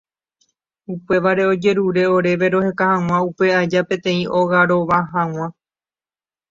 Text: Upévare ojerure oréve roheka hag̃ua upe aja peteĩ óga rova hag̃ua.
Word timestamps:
Upévare 0.93 1.43
ojerure 1.51 2.03
oréve 2.15 2.47
roheka 2.53 2.85
hag̃ua 2.93 3.17
upe 3.29 3.45
aja 3.61 3.81
peteĩ 3.87 4.23
óga 4.39 4.59
rova 4.69 4.99
hag̃ua. 5.13 5.47